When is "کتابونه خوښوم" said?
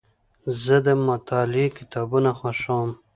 1.77-2.89